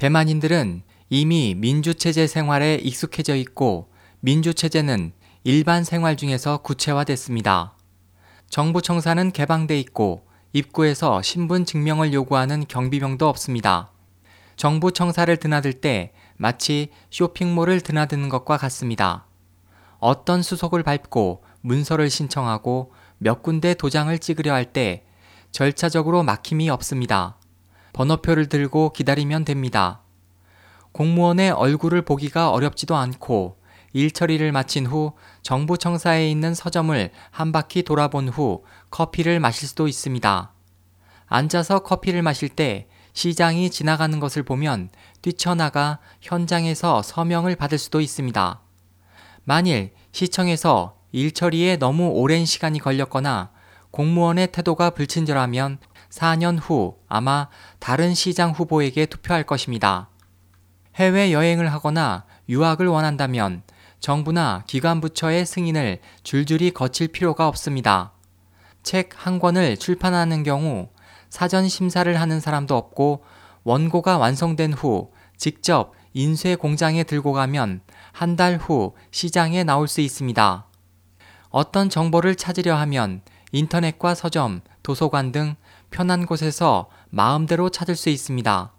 [0.00, 0.80] 대만인들은
[1.10, 5.12] 이미 민주체제 생활에 익숙해져 있고 민주체제는
[5.44, 7.76] 일반 생활 중에서 구체화됐습니다.
[8.48, 13.90] 정부 청사는 개방돼 있고 입구에서 신분 증명을 요구하는 경비병도 없습니다.
[14.56, 19.26] 정부 청사를 드나들 때 마치 쇼핑몰을 드나드는 것과 같습니다.
[19.98, 25.04] 어떤 수속을 밟고 문서를 신청하고 몇 군데 도장을 찍으려 할 때
[25.52, 27.36] 절차적으로 막힘이 없습니다.
[27.92, 30.00] 번호표를 들고 기다리면 됩니다.
[30.92, 33.56] 공무원의 얼굴을 보기가 어렵지도 않고
[33.92, 35.12] 일 처리를 마친 후
[35.42, 40.52] 정부 청사에 있는 서점을 한 바퀴 돌아본 후 커피를 마실 수도 있습니다.
[41.26, 44.90] 앉아서 커피를 마실 때 시장이 지나가는 것을 보면
[45.22, 48.60] 뛰쳐나가 현장에서 서명을 받을 수도 있습니다.
[49.44, 53.50] 만일 시청에서 일 처리에 너무 오랜 시간이 걸렸거나
[53.90, 55.78] 공무원의 태도가 불친절하면
[56.10, 60.08] 4년 후 아마 다른 시장 후보에게 투표할 것입니다.
[60.96, 63.62] 해외 여행을 하거나 유학을 원한다면
[64.00, 68.12] 정부나 기관 부처의 승인을 줄줄이 거칠 필요가 없습니다.
[68.82, 70.88] 책 한 권을 출판하는 경우
[71.28, 73.22] 사전 심사를 하는 사람도 없고
[73.62, 80.66] 원고가 완성된 후 직접 인쇄 공장에 들고 가면 한 달 후 시장에 나올 수 있습니다.
[81.50, 83.20] 어떤 정보를 찾으려 하면
[83.52, 85.56] 인터넷과 서점, 도서관 등
[85.90, 88.72] 편한 곳에서 마음대로 찾을 수 있습니다.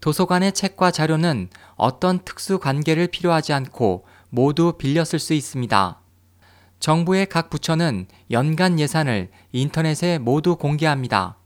[0.00, 6.00] 도서관의 책과 자료는 어떤 특수 관계를 필요하지 않고 모두 쓸수 있습니다.
[6.80, 11.36] 정부의 각 부처는 연간 예산을 인터넷에 모두 공개합니다.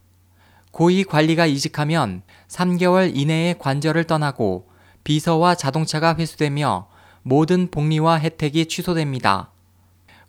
[0.71, 4.69] 고위 관리가 이직하면 3개월 이내에 관절을 떠나고
[5.05, 6.89] 비서와 자동차가 회수되며
[7.23, 9.51] 모든 복리와 혜택이 취소됩니다.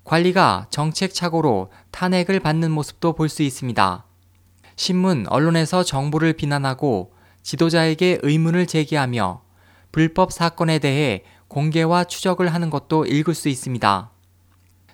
[0.03, 4.06] 관리가 정책 착오로 탄핵을 받는 모습도 볼 수 있습니다.
[4.75, 9.41] 신문, 언론에서 정부를 비난하고 지도자에게 의문을 제기하며
[9.91, 14.09] 불법 사건에 대해 공개와 추적을 하는 것도 읽을 수 있습니다.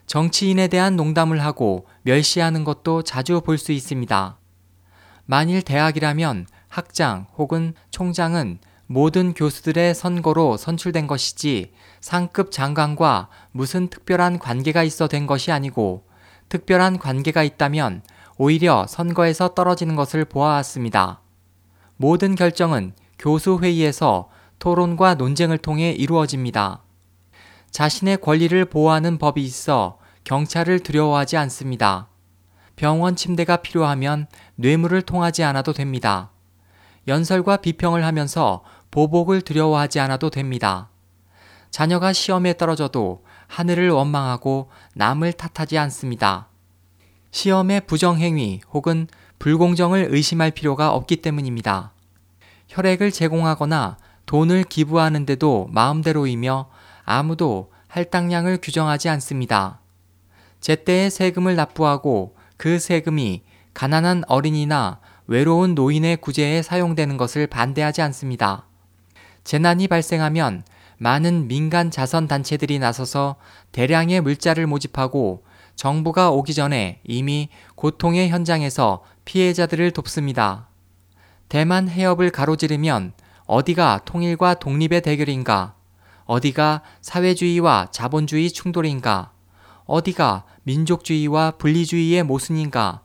[0.07, 4.38] 정치인에 대한 농담을 하고 멸시하는 것도 자주 볼 수 있습니다.
[5.25, 14.81] 만일 대학이라면 학장 혹은 총장은 모든 교수들의 선거로 선출된 것이지 상급 장관과 무슨 특별한 관계가
[14.81, 16.07] 있어 된 것이 아니고
[16.50, 18.01] 특별한 관계가 있다면
[18.41, 21.19] 오히려 선거에서 떨어지는 것을 보아왔습니다.
[21.97, 24.29] 모든 결정은 교수회의에서
[24.59, 26.81] 토론과 논쟁을 통해 이루어집니다.
[27.69, 32.07] 자신의 권리를 보호하는 법이 있어 경찰을 두려워하지 않습니다.
[32.78, 36.31] 병원 침대가 필요하면 뇌물을 통하지 않아도 됩니다.
[37.09, 40.89] 연설과 비평을 하면서 보복을 두려워하지 않아도 됩니다.
[41.72, 46.48] 자녀가 시험에 떨어져도 하늘을 원망하고 남을 탓하지 않습니다.
[47.31, 49.07] 시험의 부정행위 혹은
[49.40, 51.94] 불공정을 의심할 필요가 없기 때문입니다.
[52.67, 56.69] 혈액을 제공하거나 돈을 기부하는데도 마음대로이며
[57.03, 59.79] 아무도 할당량을 규정하지 않습니다.
[60.62, 68.66] 제때에 세금을 납부하고 그 세금이 가난한 어린이나 외로운 노인의 구제에 사용되는 것을 반대하지 않습니다.
[69.44, 70.63] 재난이 발생하면
[70.97, 73.38] 많은 민간 자선 단체들이 나서서
[73.72, 75.44] 대량의 물자를 모집하고
[75.79, 80.67] 정부가 오기 전에 이미 고통의 현장에서 피해자들을 돕습니다.
[81.47, 83.13] 대만 해협을 가로지르면
[83.45, 85.75] 어디가 통일과 독립의 대결인가?
[86.25, 89.31] 어디가 사회주의와 자본주의 충돌인가?
[89.85, 93.03] 어디가 민족주의와 분리주의의 모순인가?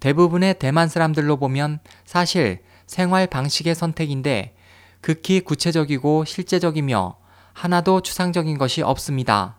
[0.00, 4.56] 대부분의 대만 사람들로 보면 사실 생활 방식의 선택인데
[5.02, 7.18] 극히 구체적이고 실제적이며
[7.52, 9.58] 하나도 추상적인 것이 없습니다.